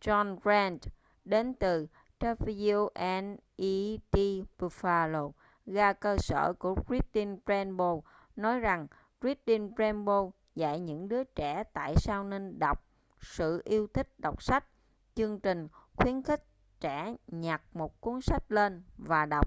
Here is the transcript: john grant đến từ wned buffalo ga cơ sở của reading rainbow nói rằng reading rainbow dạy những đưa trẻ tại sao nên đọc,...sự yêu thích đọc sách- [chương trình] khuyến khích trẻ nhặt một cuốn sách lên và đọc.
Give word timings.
john 0.00 0.36
grant 0.42 0.84
đến 1.24 1.54
từ 1.54 1.86
wned 2.20 3.98
buffalo 4.58 5.30
ga 5.66 5.92
cơ 5.92 6.16
sở 6.18 6.52
của 6.58 6.74
reading 6.88 7.38
rainbow 7.46 8.00
nói 8.36 8.60
rằng 8.60 8.86
reading 9.22 9.72
rainbow 9.76 10.30
dạy 10.54 10.80
những 10.80 11.08
đưa 11.08 11.24
trẻ 11.24 11.62
tại 11.72 11.94
sao 11.96 12.24
nên 12.24 12.58
đọc,...sự 12.58 13.62
yêu 13.64 13.86
thích 13.94 14.08
đọc 14.18 14.42
sách- 14.42 14.64
[chương 15.14 15.40
trình] 15.40 15.68
khuyến 15.96 16.22
khích 16.22 16.44
trẻ 16.80 17.14
nhặt 17.26 17.62
một 17.72 18.00
cuốn 18.00 18.20
sách 18.20 18.52
lên 18.52 18.82
và 18.96 19.26
đọc. 19.26 19.46